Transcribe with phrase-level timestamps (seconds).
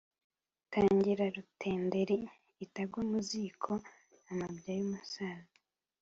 [0.71, 2.19] Tangira Rutenderi
[2.65, 5.49] itagwa mu ziko-Amabya y'umusaza.